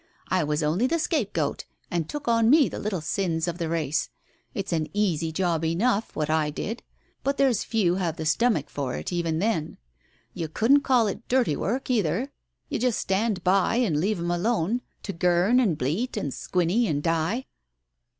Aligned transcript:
I 0.29 0.43
was 0.43 0.63
only 0.63 0.87
the 0.87 0.97
'scapegoat, 0.97 1.65
and 1.91 2.09
took 2.09 2.27
on 2.27 2.49
me 2.49 2.67
the 2.67 2.79
little 2.79 3.01
sins 3.01 3.47
of 3.47 3.59
the 3.59 3.69
race. 3.69 4.09
It's 4.55 4.73
an 4.73 4.87
easy 4.93 5.31
job 5.31 5.63
enough, 5.63 6.15
what 6.15 6.27
I 6.27 6.49
did, 6.49 6.81
but 7.23 7.37
there's 7.37 7.63
few 7.63 7.97
have 7.97 8.17
the 8.17 8.25
stomach 8.25 8.71
for 8.71 8.95
it, 8.95 9.13
even 9.13 9.37
then. 9.37 9.77
You 10.33 10.47
couldn't 10.47 10.81
call 10.81 11.05
it 11.05 11.27
dirty 11.27 11.55
work 11.55 11.91
either. 11.91 12.31
You 12.67 12.79
just 12.79 12.97
stand 12.99 13.43
by 13.43 13.75
and 13.75 13.95
leave 13.99 14.17
'em 14.17 14.31
alone— 14.31 14.81
to 15.03 15.13
girn 15.13 15.59
and 15.59 15.77
bleat 15.77 16.17
and 16.17 16.33
squinny 16.33 16.87
and 16.87 17.03
die." 17.03 17.45